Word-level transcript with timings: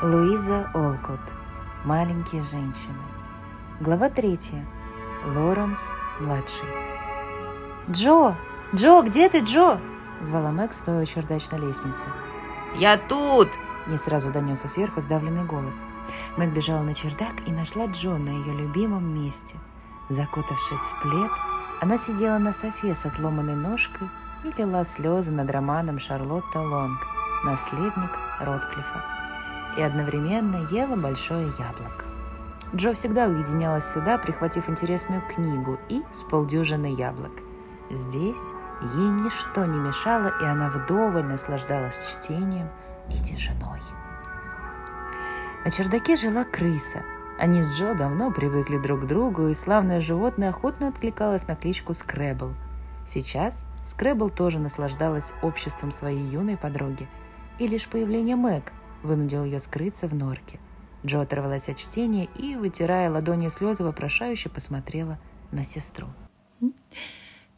Луиза 0.00 0.70
Олкот. 0.74 1.18
Маленькие 1.84 2.40
женщины. 2.40 2.94
Глава 3.80 4.08
третья. 4.08 4.64
Лоренс 5.34 5.90
младший. 6.20 6.68
«Джо! 7.90 8.36
Джо, 8.72 9.02
где 9.02 9.28
ты, 9.28 9.40
Джо?» 9.40 9.80
Звала 10.22 10.52
Мэг, 10.52 10.72
стоя 10.72 11.02
у 11.02 11.04
чердачной 11.04 11.58
лестницы. 11.58 12.06
«Я 12.76 12.96
тут!» 12.96 13.48
Не 13.88 13.98
сразу 13.98 14.30
донесся 14.30 14.68
сверху 14.68 15.00
сдавленный 15.00 15.44
голос. 15.44 15.84
Мэг 16.36 16.50
бежала 16.50 16.84
на 16.84 16.94
чердак 16.94 17.34
и 17.48 17.50
нашла 17.50 17.86
Джо 17.86 18.18
на 18.18 18.30
ее 18.30 18.54
любимом 18.54 19.12
месте. 19.12 19.56
Закутавшись 20.10 20.78
в 20.78 21.02
плед, 21.02 21.32
она 21.80 21.98
сидела 21.98 22.38
на 22.38 22.52
софе 22.52 22.94
с 22.94 23.04
отломанной 23.04 23.56
ножкой 23.56 24.06
и 24.44 24.52
лила 24.56 24.84
слезы 24.84 25.32
над 25.32 25.50
романом 25.50 25.98
Шарлотта 25.98 26.60
Лонг, 26.60 27.04
наследник 27.44 28.16
Ротклифа 28.38 29.17
и 29.78 29.82
одновременно 29.82 30.66
ела 30.70 30.96
большое 30.96 31.46
яблоко. 31.46 32.04
Джо 32.74 32.92
всегда 32.92 33.26
уединялась 33.26 33.90
сюда, 33.90 34.18
прихватив 34.18 34.68
интересную 34.68 35.22
книгу 35.22 35.78
и 35.88 36.02
с 36.10 36.22
полдюжины 36.24 36.92
яблок. 36.92 37.32
Здесь 37.88 38.42
ей 38.82 39.08
ничто 39.08 39.64
не 39.64 39.78
мешало, 39.78 40.32
и 40.42 40.44
она 40.44 40.68
вдоволь 40.68 41.24
наслаждалась 41.24 41.98
чтением 41.98 42.68
и 43.08 43.16
тишиной. 43.16 43.80
На 45.64 45.70
чердаке 45.70 46.16
жила 46.16 46.44
крыса. 46.44 47.02
Они 47.38 47.62
с 47.62 47.68
Джо 47.68 47.94
давно 47.94 48.32
привыкли 48.32 48.78
друг 48.78 49.02
к 49.02 49.06
другу, 49.06 49.46
и 49.46 49.54
славное 49.54 50.00
животное 50.00 50.50
охотно 50.50 50.88
откликалось 50.88 51.46
на 51.46 51.54
кличку 51.54 51.94
Скрэбл. 51.94 52.52
Сейчас 53.06 53.64
Скрэбл 53.84 54.28
тоже 54.28 54.58
наслаждалась 54.58 55.32
обществом 55.40 55.92
своей 55.92 56.26
юной 56.26 56.56
подруги, 56.56 57.08
и 57.58 57.66
лишь 57.66 57.88
появление 57.88 58.36
Мэг 58.36 58.72
вынудил 59.02 59.44
ее 59.44 59.60
скрыться 59.60 60.08
в 60.08 60.14
норке. 60.14 60.58
Джо 61.04 61.20
оторвалась 61.20 61.68
от 61.68 61.76
чтения 61.76 62.28
и, 62.36 62.56
вытирая 62.56 63.10
ладони 63.10 63.48
слезы, 63.48 63.84
вопрошающе 63.84 64.48
посмотрела 64.48 65.18
на 65.52 65.64
сестру. 65.64 66.08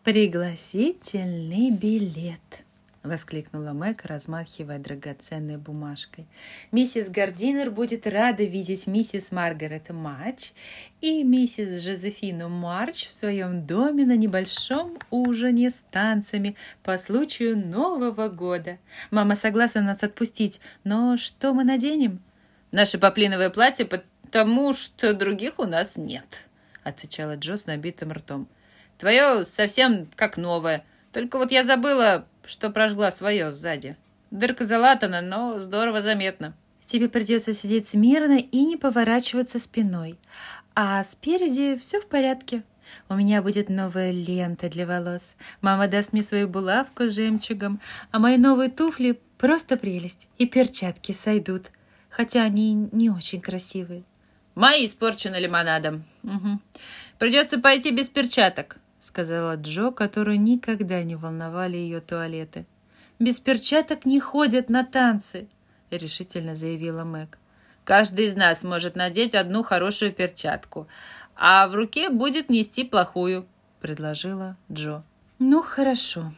«Пригласительный 0.05 1.70
билет»,— 1.70 2.64
воскликнула 3.02 3.72
Мэг, 3.72 4.04
размахивая 4.04 4.78
драгоценной 4.78 5.56
бумажкой. 5.56 6.26
«Миссис 6.70 7.08
Гардинер 7.08 7.70
будет 7.70 8.06
рада 8.06 8.44
видеть 8.44 8.86
миссис 8.86 9.32
Маргарет 9.32 9.90
Матч 9.90 10.52
и 11.00 11.24
миссис 11.24 11.82
Жозефину 11.82 12.48
Марч 12.48 13.08
в 13.08 13.14
своем 13.14 13.66
доме 13.66 14.04
на 14.04 14.16
небольшом 14.16 14.98
ужине 15.10 15.70
с 15.70 15.82
танцами 15.90 16.56
по 16.82 16.98
случаю 16.98 17.56
Нового 17.56 18.28
года. 18.28 18.78
Мама 19.10 19.34
согласна 19.34 19.80
нас 19.80 20.02
отпустить, 20.02 20.60
но 20.84 21.16
что 21.16 21.54
мы 21.54 21.64
наденем?» 21.64 22.22
«Наше 22.70 22.98
поплиновое 22.98 23.50
платье, 23.50 23.86
потому 23.86 24.74
что 24.74 25.14
других 25.14 25.58
у 25.58 25.64
нас 25.64 25.96
нет»,— 25.96 26.44
отвечала 26.84 27.36
Джо 27.36 27.56
с 27.56 27.66
набитым 27.66 28.12
ртом. 28.12 28.46
«Твое 28.98 29.46
совсем 29.46 30.06
как 30.14 30.36
новое, 30.36 30.84
только 31.12 31.38
вот 31.38 31.50
я 31.50 31.64
забыла 31.64 32.26
что 32.50 32.70
прожгла 32.70 33.12
свое 33.12 33.52
сзади. 33.52 33.96
Дырка 34.32 34.64
залатана, 34.64 35.20
но 35.20 35.60
здорово 35.60 36.00
заметно. 36.00 36.52
Тебе 36.84 37.08
придется 37.08 37.54
сидеть 37.54 37.86
смирно 37.86 38.38
и 38.38 38.64
не 38.64 38.76
поворачиваться 38.76 39.60
спиной. 39.60 40.18
А 40.74 41.02
спереди 41.04 41.78
все 41.78 42.00
в 42.00 42.06
порядке. 42.06 42.64
У 43.08 43.14
меня 43.14 43.40
будет 43.40 43.68
новая 43.68 44.10
лента 44.10 44.68
для 44.68 44.84
волос. 44.84 45.36
Мама 45.60 45.86
даст 45.86 46.12
мне 46.12 46.24
свою 46.24 46.48
булавку 46.48 47.04
с 47.04 47.14
жемчугом, 47.14 47.80
а 48.10 48.18
мои 48.18 48.36
новые 48.36 48.68
туфли 48.68 49.20
просто 49.38 49.76
прелесть. 49.76 50.26
И 50.38 50.46
перчатки 50.46 51.12
сойдут, 51.12 51.70
хотя 52.08 52.42
они 52.42 52.74
не 52.90 53.10
очень 53.10 53.40
красивые. 53.40 54.02
Мои 54.56 54.86
испорчены 54.86 55.36
лимонадом. 55.36 56.04
Угу. 56.25 56.58
Придется 57.20 57.60
пойти 57.60 57.92
без 57.92 58.08
перчаток.— 58.08 58.78
сказала 59.00 59.56
Джо, 59.56 59.91
которую 59.91 60.41
никогда 60.41 61.03
не 61.03 61.16
волновали 61.16 61.77
ее 61.77 62.00
туалеты. 62.00 62.66
«Без 63.19 63.41
перчаток 63.41 64.05
не 64.05 64.21
ходят 64.21 64.71
на 64.71 64.84
танцы»,— 64.84 65.49
решительно 65.91 66.55
заявила 66.55 67.05
Мэг. 67.05 67.38
«Каждый 67.84 68.27
из 68.27 68.34
нас 68.34 68.62
может 68.62 68.94
надеть 68.94 69.34
одну 69.34 69.62
хорошую 69.62 70.12
перчатку, 70.12 70.87
а 71.34 71.66
в 71.69 71.75
руке 71.75 72.11
будет 72.11 72.49
нести 72.49 72.84
плохую»,— 72.84 73.47
предложила 73.81 74.56
Джо. 74.71 75.03
«Ну, 75.38 75.62
хорошо. 75.62 76.32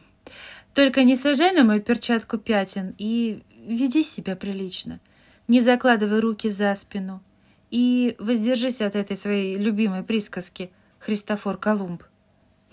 Только 0.73 1.03
не 1.03 1.15
сажай 1.15 1.53
на 1.53 1.63
мою 1.63 1.81
перчатку 1.81 2.37
пятен 2.37 2.95
и 2.97 3.43
веди 3.65 4.03
себя 4.03 4.35
прилично. 4.35 4.99
Не 5.47 5.61
закладывай 5.61 6.19
руки 6.19 6.49
за 6.49 6.73
спину 6.75 7.21
и 7.69 8.15
воздержись 8.19 8.81
от 8.81 8.95
этой 8.95 9.17
своей 9.17 9.57
любимой 9.57 10.03
присказки 10.03 10.71
«Христофор 10.99 11.57
Колумб». 11.57 12.03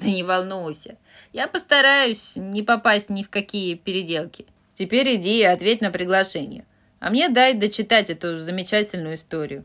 Да 0.01 0.07
не 0.07 0.23
волнуйся. 0.23 0.97
Я 1.33 1.47
постараюсь 1.47 2.37
не 2.37 2.63
попасть 2.63 3.11
ни 3.11 3.23
в 3.23 3.29
какие 3.29 3.75
переделки. 3.75 4.47
Теперь 4.75 5.17
иди 5.17 5.41
и 5.41 5.45
ответь 5.45 5.83
на 5.83 5.91
приглашение. 5.91 6.65
А 7.01 7.11
мне 7.11 7.29
дай 7.29 7.55
дочитать 7.55 8.09
эту 8.09 8.39
замечательную 8.39 9.17
историю. 9.17 9.65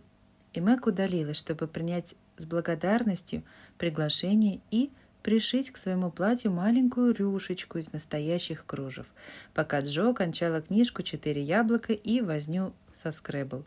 И 0.53 0.59
Мэг 0.59 0.87
удалилась, 0.87 1.37
чтобы 1.37 1.67
принять 1.67 2.15
с 2.37 2.45
благодарностью 2.45 3.43
приглашение 3.77 4.59
и 4.71 4.89
пришить 5.21 5.71
к 5.71 5.77
своему 5.77 6.11
платью 6.11 6.51
маленькую 6.51 7.13
рюшечку 7.13 7.77
из 7.77 7.91
настоящих 7.91 8.65
кружев, 8.65 9.07
пока 9.53 9.79
Джо 9.79 10.13
кончала 10.13 10.61
книжку 10.61 11.01
«Четыре 11.01 11.41
яблока» 11.41 11.93
и 11.93 12.21
возню 12.21 12.73
со 12.93 13.09
скребл, 13.11 13.65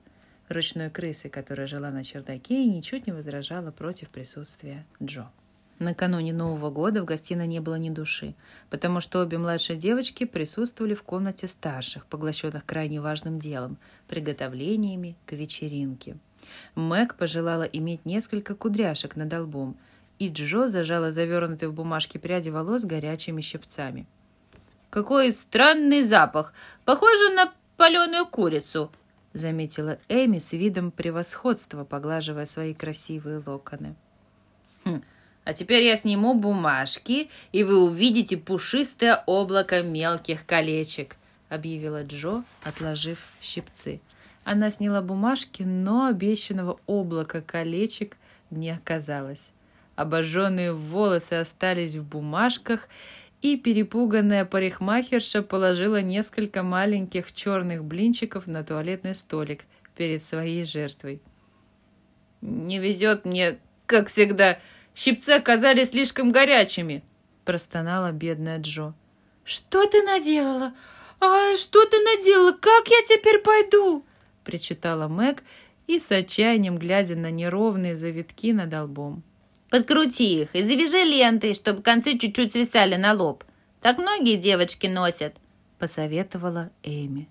ручной 0.48 0.88
крысы, 0.88 1.28
которая 1.28 1.66
жила 1.66 1.90
на 1.90 2.04
чердаке 2.04 2.62
и 2.62 2.68
ничуть 2.68 3.06
не 3.06 3.12
возражала 3.12 3.70
против 3.70 4.10
присутствия 4.10 4.86
Джо. 5.02 5.30
Накануне 5.78 6.32
Нового 6.32 6.70
года 6.70 7.02
в 7.02 7.04
гостиной 7.04 7.46
не 7.46 7.60
было 7.60 7.76
ни 7.76 7.90
души, 7.90 8.34
потому 8.68 9.00
что 9.00 9.20
обе 9.20 9.38
младшие 9.38 9.78
девочки 9.78 10.24
присутствовали 10.24 10.94
в 10.94 11.04
комнате 11.04 11.46
старших, 11.46 12.06
поглощенных 12.06 12.64
крайне 12.64 13.00
важным 13.00 13.38
делом– 13.38 13.78
приготовлениями 14.08 15.16
к 15.24 15.32
вечеринке. 15.32 16.16
Мэг 16.74 17.14
пожелала 17.14 17.62
иметь 17.62 18.04
несколько 18.04 18.56
кудряшек 18.56 19.14
над 19.14 19.32
лбом, 19.32 19.76
и 20.18 20.28
Джо 20.28 20.66
зажала 20.66 21.12
завернутые 21.12 21.68
в 21.68 21.74
бумажки 21.74 22.18
пряди 22.18 22.48
волос 22.48 22.82
горячими 22.82 23.40
щипцами. 23.40 24.06
«Какой 24.90 25.32
странный 25.32 26.02
запах! 26.02 26.54
Похоже 26.84 27.34
на 27.34 27.52
паленую 27.76 28.26
курицу!»— 28.26 28.90
заметила 29.32 29.98
Эми 30.08 30.38
с 30.38 30.52
видом 30.52 30.90
превосходства, 30.90 31.84
поглаживая 31.84 32.46
свои 32.46 32.74
красивые 32.74 33.40
локоны. 33.46 33.94
«Хм, 35.48 35.50
а 35.50 35.54
теперь 35.54 35.82
я 35.82 35.96
сниму 35.96 36.34
бумажки, 36.34 37.28
и 37.52 37.64
вы 37.64 37.82
увидите 37.82 38.36
пушистое 38.36 39.22
облако 39.26 39.82
мелких 39.82 40.44
колечек»,— 40.46 41.16
объявила 41.48 42.04
Джо, 42.04 42.44
отложив 42.62 43.32
щипцы. 43.40 44.00
Она 44.44 44.70
сняла 44.70 45.02
бумажки, 45.02 45.62
но 45.62 46.06
обещанного 46.06 46.78
облака 46.86 47.40
колечек 47.40 48.16
не 48.50 48.70
оказалось. 48.70 49.52
Обожженные 49.96 50.72
волосы 50.72 51.34
остались 51.34 51.96
в 51.96 52.04
бумажках, 52.04 52.88
и 53.40 53.56
перепуганная 53.56 54.44
парикмахерша 54.44 55.42
положила 55.42 56.02
несколько 56.02 56.62
маленьких 56.62 57.32
черных 57.32 57.84
блинчиков 57.84 58.46
на 58.46 58.64
туалетный 58.64 59.14
столик 59.14 59.64
перед 59.96 60.22
своей 60.22 60.64
жертвой. 60.64 61.20
«Не 62.40 62.78
везет 62.78 63.24
мне, 63.24 63.58
как 63.86 64.08
всегда», 64.08 64.58
Щипцы 64.98 65.30
оказались 65.30 65.90
слишком 65.90 66.32
горячими»,— 66.32 67.04
простонала 67.44 68.10
бедная 68.10 68.58
Джо. 68.58 68.94
«Что 69.44 69.86
ты 69.86 70.02
наделала? 70.02 70.74
А 71.20 71.56
что 71.56 71.84
ты 71.86 71.98
наделала? 71.98 72.50
Как 72.50 72.88
я 72.88 73.02
теперь 73.06 73.38
пойду?»— 73.38 74.04
причитала 74.44 75.06
Мэг 75.06 75.44
и 75.86 76.00
с 76.00 76.10
отчаянием 76.10 76.78
глядя 76.78 77.14
на 77.14 77.30
неровные 77.30 77.94
завитки 77.94 78.52
над 78.52 78.74
лбом. 78.74 79.22
«Подкрути 79.70 80.42
их 80.42 80.56
и 80.56 80.62
завяжи 80.62 81.04
лентой, 81.04 81.54
чтобы 81.54 81.82
концы 81.82 82.18
чуть-чуть 82.18 82.50
свисали 82.50 82.96
на 82.96 83.12
лоб. 83.12 83.44
Так 83.80 83.98
многие 83.98 84.34
девочки 84.34 84.88
носят»,— 84.88 85.36
посоветовала 85.78 86.72
Эми. 86.82 87.28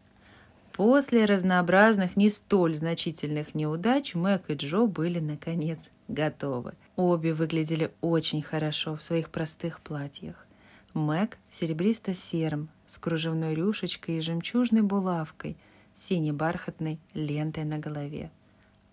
После 0.71 1.25
разнообразных 1.25 2.15
не 2.15 2.29
столь 2.29 2.75
значительных 2.75 3.55
неудач 3.55 4.15
Мэг 4.15 4.43
и 4.47 4.53
Джо 4.53 4.85
были, 4.85 5.19
наконец, 5.19 5.91
готовы. 6.07 6.73
Обе 6.97 7.35
выглядели 7.35 7.91
очень 8.01 8.41
хорошо 8.41 8.95
в 8.95 9.03
своих 9.03 9.29
простых 9.29 9.81
платьях. 9.81 10.47
Мэг 10.95 11.37
в 11.47 11.53
серебристо-сером, 11.53 12.69
с 12.87 12.97
кружевной 12.97 13.53
рюшечкой 13.53 14.17
и 14.17 14.21
жемчужной 14.21 14.81
булавкой, 14.81 15.57
синей 15.93 16.31
бархатной 16.31 16.99
лентой 17.13 17.65
на 17.65 17.77
голове. 17.77 18.31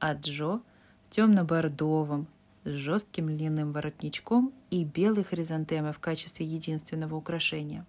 А 0.01 0.12
Джо 0.12 0.61
в 1.06 1.11
темно-бордовом, 1.11 2.27
с 2.65 2.69
жестким 2.69 3.35
длинным 3.35 3.73
воротничком 3.73 4.53
и 4.69 4.85
белой 4.85 5.25
хризантемой 5.25 5.95
в 5.95 5.99
качестве 5.99 6.45
единственного 6.45 7.15
украшения. 7.15 7.87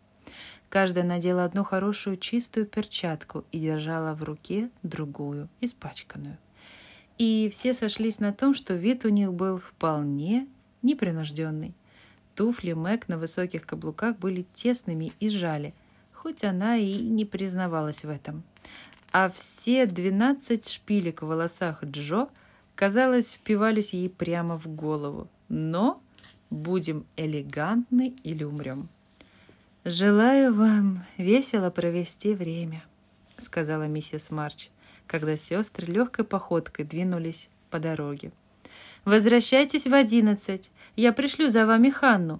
Каждая 0.69 1.03
надела 1.03 1.43
одну 1.43 1.65
хорошую 1.65 2.15
чистую 2.15 2.67
перчатку 2.67 3.43
и 3.51 3.59
держала 3.59 4.15
в 4.15 4.23
руке 4.23 4.69
другую, 4.81 5.49
испачканную. 5.59 6.37
И 7.17 7.49
все 7.51 7.73
сошлись 7.73 8.19
на 8.19 8.33
том, 8.33 8.53
что 8.53 8.73
вид 8.73 9.05
у 9.05 9.09
них 9.09 9.33
был 9.33 9.59
вполне 9.59 10.47
непринужденный. 10.81 11.73
Туфли 12.35 12.73
Мэг 12.73 13.07
на 13.07 13.17
высоких 13.17 13.65
каблуках 13.65 14.17
были 14.17 14.45
тесными 14.53 15.11
и 15.19 15.29
жали, 15.29 15.73
хоть 16.11 16.43
она 16.43 16.77
и 16.77 16.97
не 16.99 17.23
признавалась 17.23 18.03
в 18.03 18.09
этом. 18.09 18.43
А 19.11 19.29
все 19.29 19.85
двенадцать 19.85 20.69
шпилек 20.69 21.21
в 21.21 21.27
волосах 21.27 21.83
Джо, 21.85 22.27
казалось, 22.75 23.35
впивались 23.35 23.93
ей 23.93 24.09
прямо 24.09 24.57
в 24.57 24.67
голову. 24.67 25.29
Но 25.47 26.01
будем 26.49 27.05
элегантны 27.15 28.15
или 28.23 28.43
умрем. 28.43 28.89
«Желаю 29.85 30.53
вам 30.53 31.05
весело 31.17 31.69
провести 31.69 32.33
время»,— 32.33 32.83
сказала 33.37 33.87
миссис 33.87 34.31
Марч, 34.31 34.69
когда 35.07 35.37
сестры 35.37 35.87
легкой 35.87 36.25
походкой 36.25 36.85
двинулись 36.85 37.49
по 37.69 37.79
дороге. 37.79 38.31
«Возвращайтесь 39.03 39.87
в 39.87 39.93
одиннадцать. 39.93 40.71
Я 40.95 41.13
пришлю 41.13 41.47
за 41.47 41.65
вами 41.65 41.89
Ханну». 41.89 42.39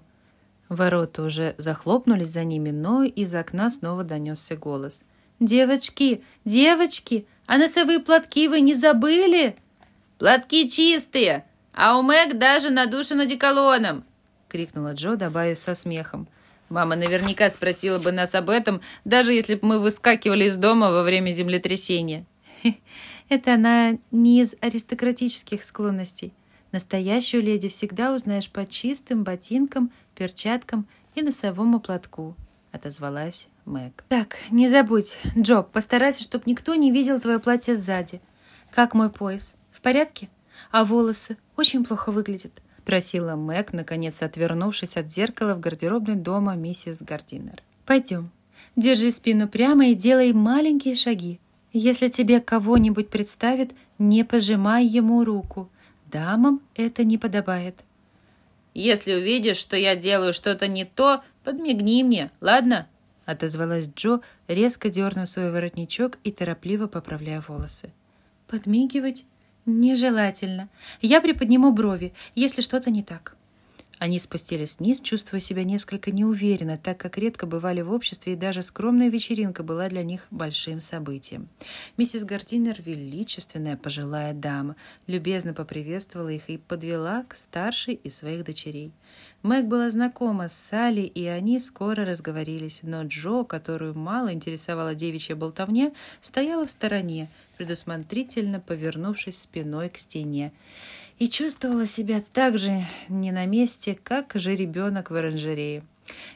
Ворота 0.68 1.22
уже 1.22 1.54
захлопнулись 1.58 2.30
за 2.30 2.44
ними, 2.44 2.70
но 2.70 3.04
из 3.04 3.34
окна 3.34 3.70
снова 3.70 4.02
донесся 4.02 4.56
голос. 4.56 5.02
«Девочки, 5.38 6.24
девочки, 6.44 7.26
а 7.46 7.58
носовые 7.58 8.00
платки 8.00 8.48
вы 8.48 8.60
не 8.60 8.74
забыли?» 8.74 9.56
«Платки 10.18 10.68
чистые, 10.68 11.44
а 11.72 11.98
у 11.98 12.02
Мэг 12.02 12.38
даже 12.38 12.70
надушено 12.70 13.24
деколоном!»— 13.24 14.04
крикнула 14.48 14.94
Джо, 14.94 15.16
добавив 15.16 15.58
со 15.58 15.74
смехом. 15.74 16.26
Мама 16.68 16.96
наверняка 16.96 17.48
спросила 17.50 17.98
бы 17.98 18.10
нас 18.12 18.34
об 18.34 18.50
этом, 18.50 18.80
даже 19.04 19.32
если 19.32 19.54
бы 19.54 19.66
мы 19.68 19.80
выскакивали 19.80 20.44
из 20.44 20.56
дома 20.56 20.90
во 20.90 21.02
время 21.02 21.30
землетрясения. 21.30 22.24
Это 23.28 23.54
она 23.54 23.98
не 24.10 24.40
из 24.40 24.54
аристократических 24.60 25.62
склонностей. 25.62 26.32
Настоящую 26.72 27.42
леди 27.42 27.68
всегда 27.68 28.14
узнаешь 28.14 28.50
по 28.50 28.66
чистым 28.66 29.24
ботинкам, 29.24 29.90
перчаткам 30.14 30.86
и 31.14 31.22
носовому 31.22 31.80
платку, 31.80 32.34
отозвалась 32.72 33.48
Мэг. 33.64 34.04
Так, 34.08 34.36
не 34.50 34.68
забудь, 34.68 35.16
Джо, 35.38 35.62
постарайся, 35.62 36.22
чтобы 36.22 36.44
никто 36.46 36.74
не 36.74 36.92
видел 36.92 37.20
твое 37.20 37.38
платье 37.38 37.76
сзади. 37.76 38.20
Как 38.70 38.94
мой 38.94 39.10
пояс? 39.10 39.54
В 39.70 39.80
порядке? 39.80 40.28
А 40.70 40.84
волосы 40.84 41.36
очень 41.56 41.84
плохо 41.84 42.12
выглядят 42.12 42.62
спросила 42.86 43.34
Мэг, 43.34 43.72
наконец 43.72 44.22
отвернувшись 44.22 44.96
от 44.96 45.10
зеркала 45.10 45.54
в 45.54 45.60
гардеробной 45.60 46.14
дома 46.14 46.54
миссис 46.54 46.98
Гардинер. 47.00 47.60
«Пойдем. 47.84 48.30
Держи 48.76 49.10
спину 49.10 49.48
прямо 49.48 49.88
и 49.88 49.94
делай 49.94 50.32
маленькие 50.32 50.94
шаги. 50.94 51.40
Если 51.72 52.08
тебе 52.08 52.40
кого-нибудь 52.40 53.10
представит, 53.10 53.72
не 53.98 54.24
пожимай 54.24 54.84
ему 54.84 55.24
руку. 55.24 55.68
Дамам 56.06 56.60
это 56.74 57.04
не 57.04 57.18
подобает». 57.18 57.76
«Если 58.74 59.14
увидишь, 59.14 59.56
что 59.56 59.76
я 59.76 59.96
делаю 59.96 60.34
что-то 60.34 60.68
не 60.68 60.84
то, 60.84 61.22
подмигни 61.44 62.04
мне, 62.04 62.30
ладно?» 62.40 62.86
отозвалась 63.26 63.88
Джо, 63.88 64.20
резко 64.48 64.88
дернув 64.88 65.28
свой 65.28 65.50
воротничок 65.50 66.18
и 66.24 66.32
торопливо 66.32 66.86
поправляя 66.86 67.42
волосы. 67.46 67.92
«Подмигивать 68.46 69.24
«Нежелательно. 69.66 70.68
Я 71.02 71.20
приподниму 71.20 71.72
брови, 71.72 72.14
если 72.36 72.62
что-то 72.62 72.90
не 72.90 73.02
так». 73.02 73.36
Они 73.98 74.18
спустились 74.18 74.76
вниз, 74.78 75.00
чувствуя 75.00 75.40
себя 75.40 75.64
несколько 75.64 76.10
неуверенно, 76.10 76.76
так 76.76 76.98
как 76.98 77.16
редко 77.16 77.46
бывали 77.46 77.80
в 77.80 77.90
обществе, 77.90 78.34
и 78.34 78.36
даже 78.36 78.62
скромная 78.62 79.08
вечеринка 79.08 79.62
была 79.62 79.88
для 79.88 80.02
них 80.02 80.26
большим 80.30 80.82
событием. 80.82 81.48
Миссис 81.96 82.24
Гардинер, 82.24 82.76
величественная 82.84 83.78
пожилая 83.78 84.34
дама, 84.34 84.76
любезно 85.06 85.54
поприветствовала 85.54 86.28
их 86.28 86.50
и 86.50 86.58
подвела 86.58 87.24
к 87.26 87.34
старшей 87.34 87.94
из 87.94 88.18
своих 88.18 88.44
дочерей. 88.44 88.92
Мэг 89.42 89.64
была 89.64 89.88
знакома 89.88 90.48
с 90.48 90.52
Салли, 90.52 91.02
и 91.02 91.24
они 91.24 91.58
скоро 91.58 92.04
разговорились, 92.04 92.80
но 92.82 93.02
Джо, 93.04 93.44
которую 93.44 93.96
мало 93.96 94.32
интересовала 94.32 94.94
девичья 94.94 95.36
болтовня, 95.36 95.92
стояла 96.20 96.66
в 96.66 96.70
стороне, 96.70 97.30
предусмотрительно 97.56 98.60
повернувшись 98.60 99.38
спиной 99.38 99.88
к 99.88 99.96
стене 99.96 100.52
и 101.18 101.28
чувствовала 101.28 101.86
себя 101.86 102.22
так 102.32 102.58
же 102.58 102.84
не 103.08 103.32
на 103.32 103.46
месте, 103.46 103.98
как 104.02 104.32
же 104.34 104.54
ребенок 104.54 105.10
в 105.10 105.14
оранжерее. 105.14 105.82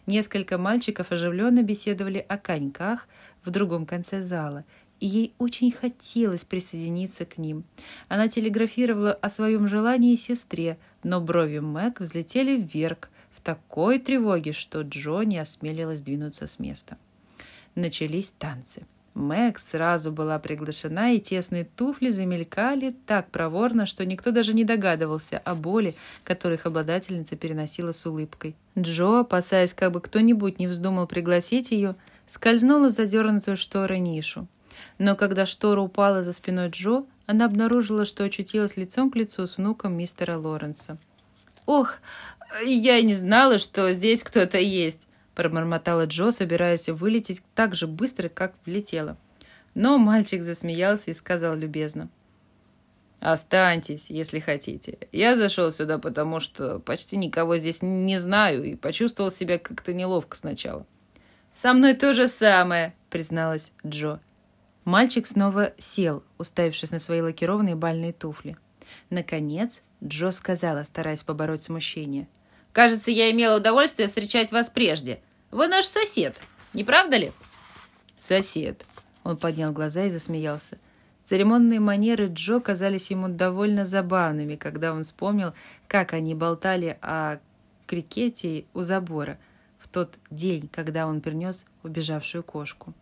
Несколько 0.07 0.59
мальчиков 0.59 1.13
оживленно 1.13 1.63
беседовали 1.63 2.25
о 2.29 2.39
коньках 2.39 3.09
в 3.45 3.51
другом 3.51 3.87
конце 3.87 4.23
зала, 4.23 4.65
и 4.99 5.07
ей 5.07 5.35
очень 5.39 5.71
хотелось 5.71 6.45
присоединиться 6.45 7.25
к 7.25 7.39
ним. 7.39 7.65
Она 8.09 8.29
телеграфировала 8.29 9.13
о 9.13 9.31
своем 9.31 9.69
желании 9.69 10.17
сестре, 10.17 10.79
но 11.03 11.21
брови 11.21 11.59
Мэг 11.59 12.01
взлетели 12.01 12.59
вверх 12.59 13.11
в 13.33 13.41
такой 13.41 13.99
тревоге, 13.99 14.53
что 14.53 14.83
Джо 14.83 15.23
не 15.23 15.39
осмелилась 15.39 16.03
двинуться 16.03 16.47
с 16.47 16.59
места. 16.59 16.99
Начались 17.75 18.33
танцы. 18.33 18.83
Мэг 19.15 19.59
сразу 19.59 20.13
была 20.13 20.39
приглашена, 20.39 21.13
и 21.13 21.21
тесные 21.21 21.65
туфли 21.65 22.11
замелькали 22.11 22.95
так 23.07 23.31
проворно, 23.31 23.85
что 23.85 24.07
никто 24.07 24.31
даже 24.31 24.55
не 24.55 24.65
догадывался 24.65 25.39
о 25.39 25.55
боли, 25.55 25.97
которую 26.23 26.59
их 26.59 26.67
обладательница 26.67 27.37
переносила 27.37 27.93
с 27.93 28.07
улыбкой. 28.07 28.55
Джо, 28.79 29.21
опасаясь, 29.21 29.75
как 29.75 29.93
бы 29.93 30.01
кто-нибудь 30.01 30.61
не 30.61 30.69
вздумал 30.69 31.09
пригласить 31.09 31.73
ее, 31.73 31.97
скользнула 32.27 32.89
в 32.89 32.93
задернутую 32.93 33.57
шторой 33.57 33.99
нишу. 33.99 34.47
Но 34.99 35.17
когда 35.17 35.45
штора 35.45 35.81
упала 35.81 36.23
за 36.23 36.33
спиной 36.33 36.71
Джо, 36.71 37.05
она 37.27 37.47
обнаружила, 37.47 38.05
что 38.05 38.25
очутилась 38.25 38.77
лицом 38.77 39.11
к 39.11 39.17
лицу 39.17 39.47
с 39.47 39.57
внуком 39.57 39.95
мистера 39.95 40.39
Лоренса. 40.39 40.99
«Ох, 41.67 41.97
я 42.65 43.01
не 43.03 43.15
знала, 43.15 43.59
что 43.59 43.93
здесь 43.93 44.23
кто-то 44.23 44.59
есть!» 44.59 45.09
Пробормотала 45.35 46.07
Джо, 46.07 46.33
собираясь 46.33 46.89
вылететь 46.89 47.43
так 47.55 47.75
же 47.75 47.87
быстро, 47.87 48.29
как 48.29 48.55
влетела. 48.65 49.17
Но 49.75 49.99
мальчик 49.99 50.43
засмеялся 50.43 51.11
и 51.11 51.15
сказал 51.15 51.57
любезно. 51.57 52.09
«Останьтесь, 53.21 54.07
если 54.09 54.41
хотите. 54.41 54.99
Я 55.13 55.37
зашел 55.37 55.71
сюда, 55.73 55.99
потому 55.99 56.41
что 56.41 56.79
почти 56.79 57.19
никого 57.19 57.59
здесь 57.59 57.83
не 57.83 58.19
знаю 58.19 58.65
и 58.65 58.77
почувствовал 58.77 59.31
себя 59.31 59.59
как-то 59.59 59.93
неловко 59.93 60.37
сначала». 60.37 60.87
«Со 61.53 61.75
мной 61.75 61.95
то 61.95 62.15
же 62.15 62.29
самое»,— 62.29 62.95
призналась 63.11 63.73
Джо. 63.87 64.21
Мальчик 64.85 65.27
снова 65.27 65.75
сел, 65.77 66.25
уставившись 66.39 66.91
на 66.91 66.99
свои 66.99 67.21
лакированные 67.21 67.75
бальные 67.75 68.15
туфли. 68.15 68.57
Наконец, 69.11 69.83
Джо 70.03 70.31
сказала, 70.31 70.83
стараясь 70.85 71.23
побороть 71.23 71.63
смущение. 71.63 72.29
«Кажется, 72.73 73.11
я 73.11 73.31
имела 73.31 73.59
удовольствие 73.59 74.09
встречать 74.09 74.53
вас 74.53 74.69
прежде. 74.69 75.21
Вы 75.51 75.67
наш 75.69 75.87
сосед, 75.87 76.41
не 76.73 76.85
правда 76.85 77.17
ли?» 77.17 77.33
«Сосед». 78.19 78.85
Он 79.25 79.37
поднял 79.37 79.73
глаза 79.73 80.05
и 80.05 80.11
засмеялся. 80.11 80.79
Церемонные 81.25 81.81
манеры 81.81 82.27
Джо 82.27 82.61
казались 82.61 83.11
ему 83.11 83.29
довольно 83.29 83.85
забавными, 83.85 84.57
когда 84.57 84.93
он 84.93 85.05
вспомнил, 85.05 85.53
как 85.87 86.13
они 86.13 86.35
болтали 86.35 86.99
о 87.03 87.39
крикете 87.87 88.65
у 88.75 88.83
забора 88.83 89.39
в 89.79 89.89
тот 89.89 90.19
день, 90.31 90.69
когда 90.73 91.07
он 91.07 91.21
принес 91.21 91.67
убежавшую 91.83 92.43
кошку. 92.43 92.95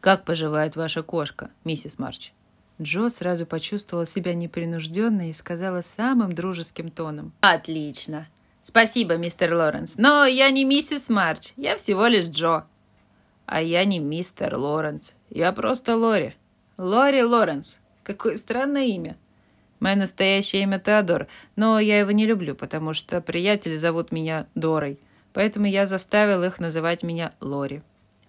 «Как 0.00 0.24
поживает 0.24 0.76
ваша 0.76 1.02
кошка, 1.02 1.50
миссис 1.64 1.98
Марч?» 1.98 2.32
Джо 2.80 3.10
сразу 3.10 3.46
почувствовала 3.46 4.06
себя 4.06 4.34
непринужденной 4.34 5.30
и 5.30 5.32
сказала 5.32 5.80
самым 5.80 6.32
дружеским 6.32 6.90
тоном. 6.90 7.32
«Отлично! 7.40 8.28
«Спасибо, 8.62 9.16
мистер 9.16 9.54
Лоренс, 9.54 9.96
но 9.96 10.26
я 10.26 10.50
не 10.50 10.64
миссис 10.64 11.08
Марч, 11.08 11.52
я 11.56 11.76
всего 11.76 12.06
лишь 12.06 12.26
Джо». 12.26 12.64
«А 13.46 13.62
я 13.62 13.84
не 13.84 13.98
мистер 13.98 14.56
Лоренс, 14.56 15.14
я 15.30 15.52
просто 15.52 15.96
Лори». 15.96 16.34
«Лори 16.76 17.22
Лоренс. 17.22 17.80
Какое 18.04 18.36
странное 18.36 18.84
имя». 18.84 19.16
«Мое 19.80 19.94
настоящее 19.94 20.62
имя 20.62 20.78
Теодор, 20.78 21.28
но 21.56 21.78
я 21.78 22.00
его 22.00 22.10
не 22.10 22.26
люблю, 22.26 22.54
потому 22.54 22.92
что 22.92 23.20
приятели 23.20 23.76
зовут 23.76 24.12
меня 24.12 24.46
Дорой, 24.54 24.98
поэтому 25.32 25.66
я 25.66 25.86
заставил 25.86 26.42
их 26.44 26.58
называть 26.58 27.02
меня 27.02 27.32
Лори». 27.40 27.80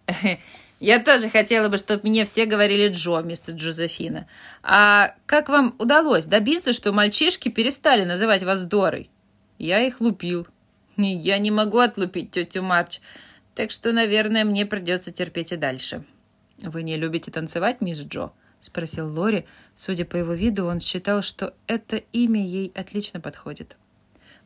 «Я 0.79 1.03
тоже 1.03 1.29
хотела 1.29 1.67
бы, 1.67 1.77
чтобы 1.77 2.07
мне 2.07 2.23
все 2.23 2.45
говорили 2.45 2.87
Джо 2.87 3.19
вместо 3.19 3.51
Джозефина. 3.51 4.27
А 4.63 5.13
как 5.25 5.49
вам 5.49 5.75
удалось 5.77 6.25
добиться, 6.25 6.71
что 6.71 6.93
мальчишки 6.93 7.49
перестали 7.49 8.05
называть 8.05 8.43
вас 8.43 8.63
Дорой?» 8.63 9.09
Я 9.59 9.85
их 9.85 10.01
лупил. 10.01 10.47
Я 10.97 11.37
не 11.37 11.51
могу 11.51 11.77
отлупить 11.79 12.31
тетю 12.31 12.63
Марч, 12.63 12.99
так 13.53 13.71
что, 13.71 13.91
наверное, 13.91 14.45
мне 14.45 14.65
придется 14.65 15.11
терпеть 15.11 15.51
и 15.51 15.57
дальше. 15.57 16.03
«Вы 16.61 16.83
не 16.83 16.97
любите 16.97 17.31
танцевать, 17.31 17.81
мисс 17.81 17.99
Джо?»— 17.99 18.31
спросил 18.61 19.07
Лори. 19.07 19.45
Судя 19.75 20.05
по 20.05 20.17
его 20.17 20.33
виду, 20.33 20.65
он 20.65 20.79
считал, 20.79 21.21
что 21.21 21.53
это 21.67 21.97
имя 22.11 22.43
ей 22.43 22.71
отлично 22.75 23.21
подходит. 23.21 23.77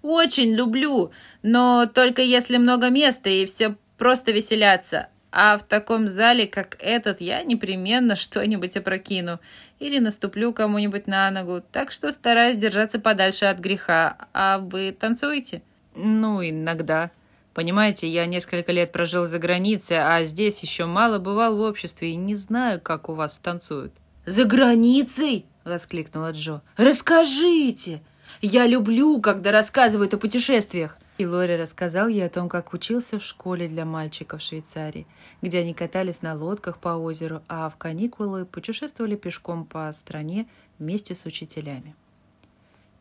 «Очень 0.01 0.53
люблю, 0.53 1.11
но 1.41 1.87
только 1.87 2.21
если 2.21 2.57
много 2.57 2.89
места 2.89 3.29
и 3.29 3.45
все 3.45 3.75
просто 3.97 4.31
веселятся. 4.31 5.09
А 5.35 5.57
в 5.57 5.63
таком 5.63 6.07
зале, 6.07 6.45
как 6.45 6.77
этот, 6.79 7.19
я 7.19 7.41
непременно 7.43 8.15
что-нибудь 8.15 8.77
опрокину 8.77 9.39
или 9.79 9.97
наступлю 9.97 10.53
кому-нибудь 10.53 11.07
на 11.07 11.31
ногу, 11.31 11.63
так 11.71 11.91
что 11.91 12.11
стараюсь 12.11 12.57
держаться 12.57 12.99
подальше 12.99 13.45
от 13.45 13.57
греха. 13.57 14.27
А 14.31 14.59
вы 14.59 14.91
танцуете? 14.91 15.63
Ну, 15.95 16.43
иногда. 16.47 17.09
Понимаете, 17.55 18.07
я 18.07 18.27
несколько 18.27 18.71
лет 18.71 18.91
прожил 18.91 19.25
за 19.25 19.39
границей, 19.39 19.97
а 19.97 20.23
здесь 20.23 20.59
еще 20.59 20.85
мало 20.85 21.17
бывал 21.17 21.57
в 21.57 21.61
обществе 21.61 22.11
и 22.11 22.15
не 22.15 22.35
знаю, 22.35 22.79
как 22.79 23.09
у 23.09 23.13
вас 23.15 23.39
танцуют. 23.39 23.93
«За 24.27 24.45
границей?»— 24.45 25.45
воскликнула 25.65 26.31
Джо. 26.31 26.61
«Расскажите! 26.77 28.01
Я 28.41 28.67
люблю, 28.67 29.19
когда 29.19 29.51
рассказывают 29.51 30.13
о 30.13 30.17
путешествиях!» 30.17 30.97
И 31.19 31.27
Лори 31.27 31.55
рассказал 31.55 32.07
ей 32.07 32.25
о 32.25 32.29
том, 32.29 32.49
как 32.49 32.73
учился 32.73 33.19
в 33.19 33.23
школе 33.23 33.67
для 33.67 33.85
мальчиков 33.85 34.41
в 34.41 34.43
Швейцарии, 34.43 35.05
где 35.43 35.59
они 35.59 35.73
катались 35.75 36.23
на 36.23 36.33
лодках 36.33 36.79
по 36.79 36.89
озеру, 36.89 37.43
а 37.47 37.69
в 37.69 37.77
каникулы 37.77 38.45
путешествовали 38.45 39.15
пешком 39.15 39.65
по 39.65 39.91
стране 39.93 40.47
вместе 40.79 41.13
с 41.13 41.25
учителями. 41.25 41.95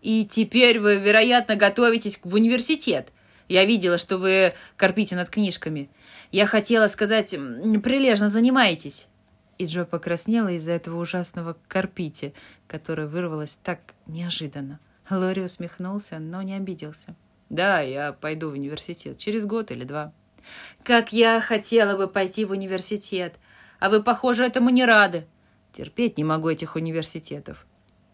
«И 0.03 0.27
теперь 0.27 0.79
вы, 0.79 0.97
вероятно, 0.97 1.57
готовитесь 1.57 2.21
в 2.23 2.35
университет. 2.35 3.09
Я 3.49 3.65
видела, 3.65 3.97
что 3.97 4.19
вы 4.19 4.53
корпите 4.77 5.17
над 5.17 5.31
книжками. 5.31 5.89
Я 6.33 6.45
хотела 6.47 6.89
сказать, 6.89 7.31
прилежно 7.31 8.29
занимаетесь». 8.29 9.07
И 9.57 9.67
Джо 9.67 9.85
покраснела 9.85 10.49
из-за 10.49 10.73
этого 10.73 11.01
ужасного 11.01 11.57
«корпите», 11.67 12.35
которое 12.67 13.07
вырвалось 13.07 13.59
так 13.63 13.81
неожиданно. 14.07 14.81
Лори 15.09 15.43
усмехнулся, 15.43 16.19
но 16.19 16.43
не 16.43 16.55
обиделся. 16.55 17.15
Да, 17.53 17.81
я 17.81 18.15
пойду 18.15 18.49
в 18.49 18.55
университет 18.55 19.19
через 19.19 19.45
год 19.45 19.71
или 19.71 19.85
два. 19.85 20.15
Как 20.83 21.13
я 21.13 21.39
хотела 21.39 21.99
бы 21.99 22.09
пойти 22.09 22.47
в 22.47 22.51
университет, 22.51 23.35
а 23.79 23.91
вы, 23.91 24.03
похоже, 24.03 24.47
этому 24.47 24.71
не 24.71 24.87
рады. 24.87 25.27
Терпеть 25.71 26.17
не 26.17 26.25
могу 26.25 26.49
этих 26.49 26.77
университетов. 26.77 27.67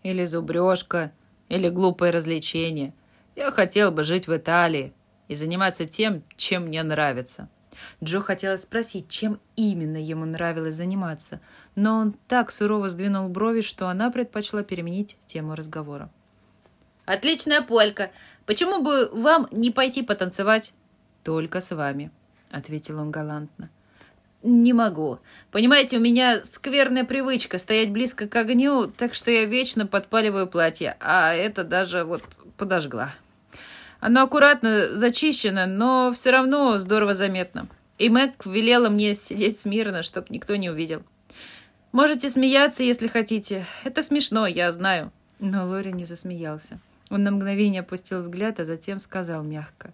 Или 0.02 0.24
зубрежка, 0.24 1.12
или 1.48 1.68
глупое 1.68 2.10
развлечение. 2.10 2.94
Я 3.36 3.52
хотел 3.52 3.92
бы 3.92 4.02
жить 4.02 4.26
в 4.26 4.36
Италии 4.36 4.92
и 5.28 5.36
заниматься 5.36 5.86
тем, 5.86 6.24
чем 6.36 6.64
мне 6.64 6.82
нравится. 6.82 7.48
Джо 8.02 8.20
хотела 8.20 8.56
спросить, 8.56 9.08
чем 9.08 9.38
именно 9.54 9.98
ему 9.98 10.24
нравилось 10.24 10.74
заниматься, 10.74 11.40
но 11.76 11.98
он 11.98 12.16
так 12.26 12.50
сурово 12.50 12.88
сдвинул 12.88 13.28
брови, 13.28 13.60
что 13.60 13.88
она 13.88 14.10
предпочла 14.10 14.64
переменить 14.64 15.16
тему 15.26 15.54
разговора. 15.54 16.10
Отличная 17.08 17.62
полька. 17.62 18.10
Почему 18.44 18.82
бы 18.82 19.08
вам 19.10 19.48
не 19.50 19.70
пойти 19.70 20.02
потанцевать? 20.02 20.74
Только 21.24 21.62
с 21.62 21.74
вами, 21.74 22.10
ответил 22.50 23.00
он 23.00 23.10
галантно. 23.10 23.70
Не 24.42 24.74
могу. 24.74 25.18
Понимаете, 25.50 25.96
у 25.96 26.00
меня 26.00 26.44
скверная 26.44 27.04
привычка 27.04 27.56
стоять 27.56 27.90
близко 27.92 28.28
к 28.28 28.36
огню, 28.36 28.88
так 28.88 29.14
что 29.14 29.30
я 29.30 29.46
вечно 29.46 29.86
подпаливаю 29.86 30.46
платье, 30.46 30.98
а 31.00 31.32
это 31.32 31.64
даже 31.64 32.04
вот 32.04 32.22
подожгла. 32.58 33.14
Оно 34.00 34.24
аккуратно 34.24 34.94
зачищено, 34.94 35.64
но 35.64 36.12
все 36.12 36.30
равно 36.30 36.78
здорово 36.78 37.14
заметно. 37.14 37.68
И 37.96 38.10
Мэг 38.10 38.44
велела 38.44 38.90
мне 38.90 39.14
сидеть 39.14 39.58
смирно, 39.58 40.02
чтобы 40.02 40.26
никто 40.28 40.56
не 40.56 40.68
увидел. 40.68 41.02
Можете 41.90 42.28
смеяться, 42.28 42.82
если 42.82 43.08
хотите. 43.08 43.64
Это 43.84 44.02
смешно, 44.02 44.46
я 44.46 44.70
знаю. 44.72 45.10
Но 45.38 45.66
Лори 45.66 45.90
не 45.92 46.04
засмеялся. 46.04 46.78
Он 47.10 47.22
на 47.22 47.30
мгновение 47.30 47.80
опустил 47.80 48.18
взгляд, 48.18 48.60
а 48.60 48.64
затем 48.64 49.00
сказал 49.00 49.42
мягко. 49.42 49.92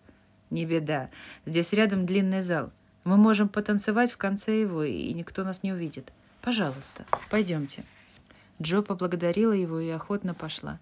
«Не 0.50 0.66
беда. 0.66 1.10
Здесь 1.46 1.72
рядом 1.72 2.06
длинный 2.06 2.42
зал. 2.42 2.70
Мы 3.04 3.16
можем 3.16 3.48
потанцевать 3.48 4.12
в 4.12 4.16
конце 4.16 4.60
его, 4.60 4.84
и 4.84 5.12
никто 5.12 5.44
нас 5.44 5.62
не 5.62 5.72
увидит. 5.72 6.12
Пожалуйста, 6.42 7.04
пойдемте». 7.30 7.84
Джо 8.62 8.82
поблагодарила 8.82 9.52
его 9.52 9.80
и 9.80 9.88
охотно 9.90 10.34
пошла. 10.34 10.78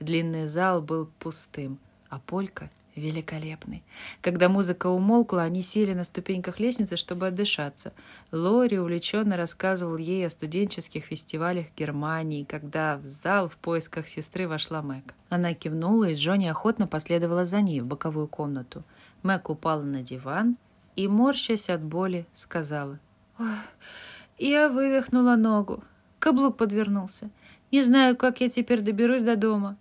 Длинный 0.00 0.46
зал 0.46 0.80
был 0.80 1.10
пустым, 1.18 1.78
а 2.08 2.18
полька 2.20 2.70
великолепный. 2.96 3.82
Когда 4.22 4.48
музыка 4.48 4.88
умолкла, 4.88 5.42
они 5.42 5.62
сели 5.62 5.92
на 5.92 6.04
ступеньках 6.04 6.58
лестницы, 6.58 6.96
чтобы 6.96 7.28
отдышаться. 7.28 7.92
Лори 8.32 8.78
увлеченно 8.78 9.36
рассказывал 9.36 9.96
ей 9.96 10.26
о 10.26 10.30
студенческих 10.30 11.04
фестивалях 11.04 11.66
Германии, 11.76 12.44
когда 12.44 12.96
в 12.96 13.04
зал 13.04 13.48
в 13.48 13.56
поисках 13.56 14.08
сестры 14.08 14.48
вошла 14.48 14.82
Мэг. 14.82 15.14
Она 15.28 15.54
кивнула, 15.54 16.10
и 16.10 16.14
Джонни 16.14 16.46
охотно 16.46 16.86
последовала 16.86 17.44
за 17.44 17.60
ней 17.60 17.80
в 17.80 17.86
боковую 17.86 18.28
комнату. 18.28 18.82
Мэг 19.22 19.50
упала 19.50 19.82
на 19.82 20.02
диван 20.02 20.56
и, 20.96 21.08
морщась 21.08 21.68
от 21.68 21.82
боли, 21.82 22.26
сказала. 22.32 22.98
«Я 24.38 24.68
вывихнула 24.68 25.36
ногу. 25.36 25.84
Каблук 26.18 26.56
подвернулся. 26.56 27.30
Не 27.70 27.82
знаю, 27.82 28.16
как 28.16 28.40
я 28.40 28.48
теперь 28.48 28.80
доберусь 28.80 29.22
до 29.22 29.36
дома». 29.36 29.76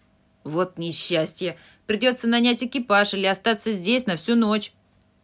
«Вот 0.46 0.78
несчастье! 0.78 1.58
Придется 1.88 2.28
нанять 2.28 2.64
экипаж 2.64 3.16
или 3.16 3.26
остаться 3.26 3.74
здесь 3.74 4.06
на 4.06 4.16
всю 4.16 4.36
ночь!» 4.36 4.72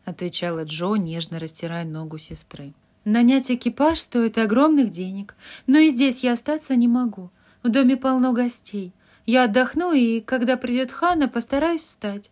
отвечала 0.03 0.63
Джо, 0.63 0.95
нежно 0.95 1.39
растирая 1.39 1.85
ногу 1.85 2.17
сестры. 2.17 2.73
«Нанять 3.05 3.49
экипаж 3.49 3.99
стоит 3.99 4.37
огромных 4.37 4.89
денег, 4.89 5.35
но 5.67 5.77
и 5.79 5.89
здесь 5.89 6.23
я 6.23 6.33
остаться 6.33 6.75
не 6.75 6.87
могу. 6.87 7.31
В 7.63 7.69
доме 7.69 7.97
полно 7.97 8.33
гостей. 8.33 8.93
Я 9.25 9.45
отдохну, 9.45 9.93
и 9.93 10.21
когда 10.21 10.57
придет 10.57 10.91
Хана, 10.91 11.27
постараюсь 11.27 11.83
встать. 11.83 12.31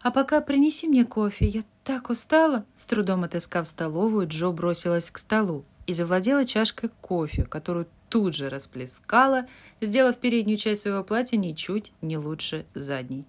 А 0.00 0.10
пока 0.10 0.40
принеси 0.40 0.88
мне 0.88 1.04
кофе, 1.04 1.46
я 1.46 1.62
так 1.84 2.10
устала!» 2.10 2.64
С 2.76 2.84
трудом 2.86 3.24
отыскав 3.24 3.66
столовую, 3.66 4.26
Джо 4.26 4.50
бросилась 4.50 5.10
к 5.10 5.18
столу 5.18 5.64
и 5.86 5.92
завладела 5.92 6.44
чашкой 6.44 6.90
кофе, 7.00 7.44
которую 7.44 7.86
тут 8.10 8.34
же 8.34 8.50
расплескала, 8.50 9.46
сделав 9.80 10.18
переднюю 10.18 10.58
часть 10.58 10.82
своего 10.82 11.02
платья 11.02 11.38
ничуть 11.38 11.92
не 12.02 12.18
лучше 12.18 12.66
задней. 12.74 13.24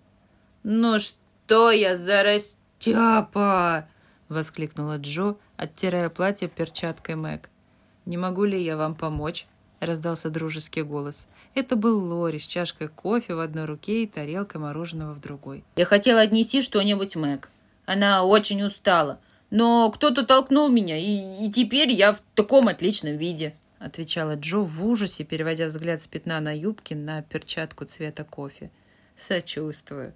«Ну 0.64 1.00
что 1.00 1.72
я 1.72 1.96
за 1.96 2.24
растяпа!»— 2.24 3.88
воскликнула 4.30 4.98
Джо, 4.98 5.36
оттирая 5.56 6.10
платье 6.10 6.50
перчаткой 6.50 7.16
Мэг. 7.16 7.50
«Не 8.06 8.18
могу 8.18 8.44
ли 8.44 8.62
я 8.62 8.76
вам 8.76 8.96
помочь?»— 8.96 9.48
раздался 9.80 10.30
дружеский 10.30 10.82
голос. 10.82 11.28
Это 11.54 11.76
был 11.76 12.04
Лори 12.04 12.40
с 12.40 12.48
чашкой 12.48 12.88
кофе 12.88 13.36
в 13.36 13.40
одной 13.40 13.66
руке 13.66 14.04
и 14.04 14.08
тарелкой 14.08 14.62
мороженого 14.62 15.14
в 15.14 15.22
другой. 15.22 15.64
«Я 15.76 15.86
хотела 15.86 16.22
отнести 16.22 16.62
что-нибудь 16.62 17.16
Мэг. 17.16 17.50
Она 17.86 18.24
очень 18.24 18.64
устала. 18.64 19.20
Но 19.50 19.92
кто-то 19.92 20.26
толкнул 20.26 20.70
меня, 20.70 20.98
и, 20.98 21.46
и 21.46 21.52
теперь 21.52 21.92
я 21.92 22.14
в 22.14 22.22
таком 22.36 22.68
отличном 22.68 23.18
виде» 23.18 23.54
отвечала 23.82 24.36
Джо 24.36 24.60
в 24.60 24.86
ужасе, 24.86 25.24
переводя 25.24 25.66
взгляд 25.66 26.02
с 26.02 26.08
пятна 26.08 26.40
на 26.40 26.56
юбке 26.56 26.96
на 26.96 27.24
перчатку 27.24 27.86
цвета 27.86 28.24
кофе. 28.24 28.70
Сочувствую. 29.16 30.14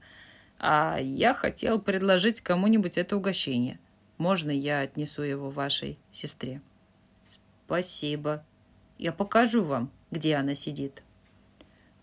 А 0.59 0.97
я 0.99 1.33
хотел 1.33 1.81
предложить 1.81 2.41
кому-нибудь 2.41 2.97
это 2.97 3.17
угощение. 3.17 3.79
Можно 4.17 4.51
я 4.51 4.81
отнесу 4.81 5.23
его 5.23 5.49
вашей 5.49 5.97
сестре? 6.11 6.61
Спасибо. 7.65 8.45
Я 8.97 9.11
покажу 9.11 9.63
вам, 9.63 9.91
где 10.11 10.35
она 10.35 10.55
сидит. 10.55 11.03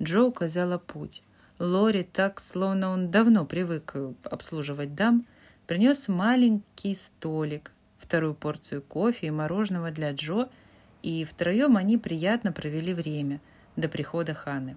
Джо 0.03 0.23
указала 0.23 0.79
путь. 0.79 1.23
Лори, 1.59 2.03
так 2.03 2.41
словно 2.41 2.91
он 2.91 3.11
давно 3.11 3.47
привык 3.47 3.95
обслуживать 4.25 4.95
дам, 4.97 5.27
принес 5.67 6.09
маленький 6.09 6.97
столик, 6.97 7.71
вторую 7.99 8.35
порцию 8.35 8.83
кофе 8.83 9.29
и 9.29 9.31
мороженого 9.31 9.93
для 9.93 10.11
Джо– 10.11 10.49
и 11.03 11.25
втроем 11.25 11.77
они 11.77 11.99
приятно 11.99 12.53
провели 12.53 12.95
время 12.95 13.41
до 13.77 13.89
прихода 13.89 14.35
Ханы. 14.35 14.77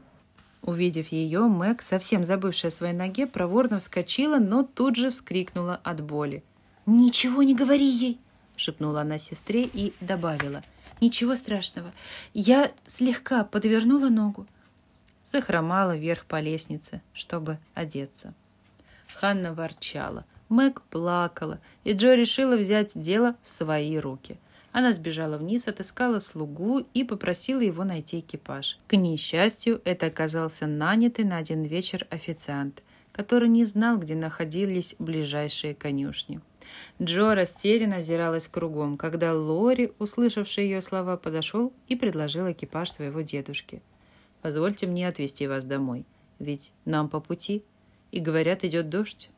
Увидев 0.61 1.09
ее, 1.09 1.41
Мэг, 1.41 1.81
совсем 1.81 2.23
забывшая 2.23 2.71
о 2.71 2.73
своей 2.73 2.93
ноге, 2.93 3.27
проворно 3.27 3.77
вскочила, 3.77 4.39
но 4.39 4.63
тут 4.63 4.95
же 4.95 5.11
вскрикнула 5.11 5.79
от 5.83 6.01
боли. 6.01 6.43
«Ничего 6.87 7.43
не 7.43 7.53
говори 7.53 7.85
ей!»— 7.85 8.19
шепнула 8.55 9.01
она 9.01 9.17
сестре 9.19 9.63
и 9.63 9.93
добавила. 10.01 10.63
«Ничего 11.01 11.35
страшного. 11.35 11.91
Я 12.33 12.71
слегка 12.85 13.43
подвернула 13.43 14.09
ногу». 14.09 14.47
Захромала 15.23 15.95
вверх 15.95 16.25
по 16.25 16.39
лестнице, 16.39 17.01
чтобы 17.13 17.59
одеться. 17.73 18.33
Ханна 19.15 19.53
ворчала. 19.53 20.25
Мэг 20.49 20.81
плакала, 20.83 21.59
и 21.83 21.93
Джо 21.93 22.13
решила 22.13 22.55
взять 22.55 22.99
дело 22.99 23.35
в 23.43 23.49
свои 23.49 23.97
руки. 23.97 24.37
Она 24.77 24.91
сбежала 24.91 25.37
вниз, 25.37 25.69
отыскала 25.69 26.19
слугу 26.19 26.85
и 26.93 27.05
попросила 27.05 27.61
его 27.61 27.85
найти 27.85 28.19
экипаж. 28.19 28.77
К 28.87 28.97
несчастью, 28.97 29.79
это 29.85 30.07
оказался 30.07 30.67
нанятый 30.67 31.23
на 31.23 31.37
один 31.37 31.63
вечер 31.63 32.05
официант, 32.09 32.83
который 33.13 33.47
не 33.47 33.63
знал, 33.63 33.97
где 33.97 34.15
находились 34.15 34.97
ближайшие 34.99 35.75
конюшни. 35.75 36.41
Джо 37.01 37.35
растерянно 37.35 37.97
озиралась 37.97 38.49
кругом, 38.49 38.97
когда 38.97 39.33
Лори, 39.33 39.93
услышавший 39.97 40.65
ее 40.65 40.81
слова, 40.81 41.15
подошел 41.15 41.71
и 41.87 41.95
предложил 41.95 42.51
экипаж 42.51 42.91
своего 42.91 43.21
дедушки. 43.21 43.81
«Позвольте 44.41 44.87
мне 44.87 45.07
отвезти 45.07 45.47
вас 45.47 45.63
домой, 45.63 46.03
ведь 46.37 46.73
нам 46.83 47.07
по 47.07 47.21
пути, 47.21 47.63
и, 48.11 48.19
говорят, 48.19 48.65
идет 48.65 48.89
дождь». 48.89 49.29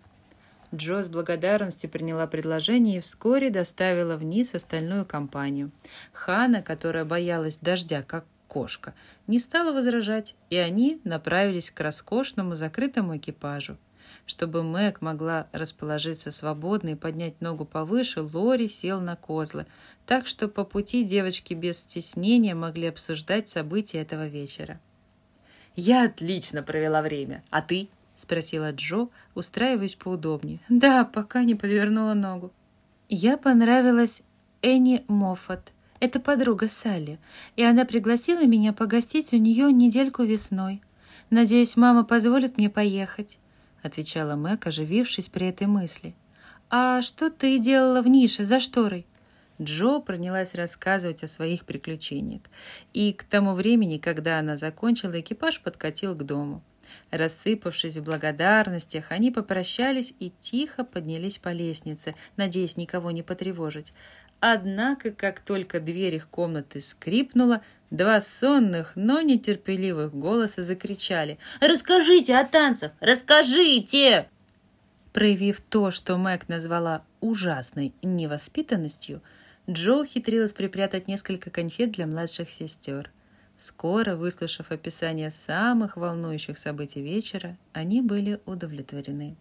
Джо 0.76 1.02
с 1.02 1.08
благодарностью 1.08 1.90
приняла 1.90 2.28
предложение 2.28 2.98
и 2.98 3.00
вскоре 3.00 3.50
доставила 3.50 4.18
вниз 4.18 4.54
остальную 4.54 5.06
компанию. 5.06 5.72
Хана, 6.12 6.62
которая 6.62 7.06
боялась 7.06 7.58
дождя, 7.58 8.04
как 8.04 8.26
кошка, 8.48 8.94
не 9.28 9.40
стала 9.40 9.74
возражать, 9.74 10.36
и 10.50 10.58
они 10.58 11.00
направились 11.04 11.72
к 11.72 11.80
роскошному 11.80 12.56
закрытому 12.56 13.18
экипажу. 13.18 13.78
Чтобы 14.26 14.64
Мэг 14.64 15.02
могла 15.02 15.48
расположиться 15.52 16.32
свободно 16.32 16.90
и 16.90 16.96
поднять 16.96 17.40
ногу 17.40 17.66
повыше, 17.66 18.22
Лори 18.22 18.68
сел 18.68 19.00
на 19.00 19.16
козлы, 19.16 19.66
так 20.06 20.28
что 20.28 20.48
по 20.48 20.64
пути 20.64 21.04
девочки 21.04 21.54
без 21.54 21.80
стеснения 21.80 22.56
могли 22.56 22.88
обсуждать 22.88 23.48
события 23.50 24.02
этого 24.02 24.28
вечера. 24.28 24.80
«Я 25.76 26.06
отлично 26.06 26.64
провела 26.64 27.02
время, 27.02 27.44
а 27.52 27.62
ты?»— 27.62 27.90
спросила 28.20 28.72
Джо, 28.72 29.08
устраиваясь 29.36 29.96
поудобнее. 29.96 30.60
«Да, 30.70 31.06
пока 31.06 31.44
не 31.44 31.56
подвернула 31.56 32.14
ногу». 32.14 32.52
«Я 33.10 33.38
понравилась 33.38 34.24
Энни 34.62 35.06
Моффат. 35.08 35.72
Это 36.00 36.20
подруга 36.20 36.68
Салли, 36.68 37.20
и 37.56 37.64
она 37.64 37.86
пригласила 37.86 38.46
меня 38.46 38.74
погостить 38.74 39.34
у 39.34 39.38
нее 39.38 39.72
недельку 39.72 40.24
весной. 40.24 40.82
Надеюсь, 41.30 41.76
мама 41.76 42.04
позволит 42.04 42.58
мне 42.58 42.70
поехать»,— 42.70 43.40
отвечала 43.82 44.36
Мэг, 44.36 44.68
оживившись 44.68 45.30
при 45.30 45.48
этой 45.48 45.68
мысли. 45.68 46.16
«А 46.70 47.02
что 47.02 47.30
ты 47.30 47.60
делала 47.60 48.02
в 48.02 48.08
нише 48.08 48.44
за 48.44 48.60
шторой?» 48.60 49.06
Джо 49.60 50.00
принялась 50.00 50.54
рассказывать 50.54 51.24
о 51.24 51.28
своих 51.28 51.66
приключениях, 51.66 52.42
и 52.94 53.12
к 53.14 53.24
тому 53.24 53.54
времени, 53.54 53.98
когда 53.98 54.40
она 54.40 54.56
закончила, 54.56 55.20
экипаж 55.20 55.62
подкатил 55.62 56.16
к 56.16 56.24
дому. 56.24 56.62
Рассыпавшись 57.12 57.98
в 57.98 58.04
благодарностях, 58.04 59.12
они 59.12 59.32
попрощались 59.32 60.14
и 60.20 60.32
тихо 60.40 60.84
поднялись 60.84 61.38
по 61.38 61.50
лестнице, 61.50 62.16
надеясь 62.36 62.78
никого 62.78 63.12
не 63.12 63.24
потревожить. 63.24 63.94
Однако, 64.40 65.12
как 65.12 65.40
только 65.40 65.80
дверь 65.80 66.16
их 66.16 66.28
комнаты 66.30 66.80
скрипнула, 66.80 67.62
два 67.90 68.22
сонных, 68.22 68.92
но 68.96 69.22
нетерпеливых 69.22 70.14
голоса 70.14 70.62
закричали 70.62 71.40
«Расскажите 71.60 72.36
о 72.36 72.46
танцах! 72.46 72.92
Расскажите!» 73.00 74.30
Проявив 75.14 75.62
то, 75.62 75.90
что 75.90 76.18
Мэг 76.18 76.48
назвала 76.48 77.04
ужасной 77.22 77.94
невоспитанностью, 78.04 79.24
Джо 79.68 80.02
ухитрилась 80.02 80.54
припрятать 80.54 81.08
несколько 81.08 81.50
конфет 81.50 81.92
для 81.92 82.06
младших 82.06 82.50
сестер. 82.50 83.10
Скоро, 83.58 84.16
выслушав 84.16 84.72
описание 84.72 85.32
самых 85.32 85.98
волнующих 85.98 86.60
событий 86.60 87.02
вечера, 87.02 87.58
они 87.74 88.02
были 88.02 88.40
удовлетворены. 88.46 89.36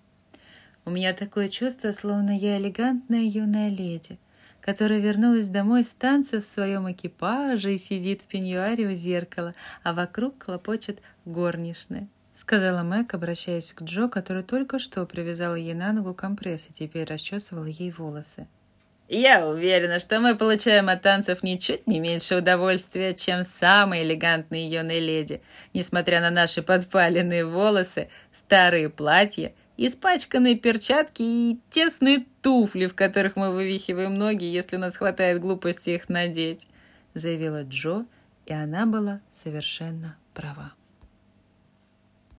«У 0.87 0.91
меня 0.91 1.13
такое 1.13 1.49
чувство, 1.49 1.93
словно 1.93 2.37
я 2.37 2.59
элегантная 2.59 3.25
юная 3.25 3.69
леди», 3.69 4.19
которая 4.63 5.01
вернулась 5.01 5.49
домой 5.49 5.85
с 5.85 5.93
танца 5.93 6.41
в 6.41 6.47
своем 6.47 6.91
экипаже 6.91 7.75
и 7.75 7.79
сидит 7.79 8.23
в 8.23 8.25
пеньюаре 8.25 8.89
у 8.89 8.93
зеркала, 8.95 9.55
а 9.83 9.93
вокруг 9.93 10.43
хлопочет 10.43 11.01
горничная. 11.25 12.09
Сказала 12.33 12.83
Мэг, 12.83 13.15
обращаясь 13.15 13.73
к 13.73 13.83
Джо, 13.83 14.09
который 14.09 14.43
только 14.43 14.79
что 14.79 15.07
привязала 15.07 15.55
ей 15.55 15.75
на 15.75 15.93
ногу 15.93 16.15
компресс 16.15 16.69
и 16.69 16.73
теперь 16.73 17.07
расчесывала 17.07 17.67
ей 17.67 17.91
волосы. 17.91 18.47
Я 19.09 19.47
уверена, 19.47 20.01
что 20.01 20.19
мы 20.19 20.35
получаем 20.35 20.89
от 20.89 21.03
танцев 21.03 21.45
ничуть 21.45 21.87
не 21.87 22.01
меньше 22.01 22.37
удовольствия, 22.37 23.15
чем 23.15 23.45
самые 23.45 24.03
элегантные 24.03 24.69
юные 24.69 24.99
леди, 24.99 25.43
несмотря 25.73 26.21
на 26.21 26.31
наши 26.31 26.61
подпаленные 26.61 27.47
волосы, 27.47 28.09
старые 28.33 28.91
платья, 28.91 29.55
испачканные 29.77 30.57
перчатки 30.57 31.23
и 31.23 31.61
тесные 31.71 32.27
туфли, 32.43 32.87
в 32.87 32.97
которых 32.97 33.37
мы 33.37 33.53
вывихиваем 33.53 34.15
ноги, 34.15 34.45
если 34.45 34.77
у 34.77 34.81
нас 34.81 34.97
хватает 34.97 35.41
глупости 35.41 35.91
их 35.91 36.09
надеть»,— 36.09 36.67
заявила 37.15 37.63
Джо, 37.63 38.07
и 38.45 38.53
она 38.53 38.87
была 38.87 39.21
совершенно 39.31 40.17
права. 40.35 40.73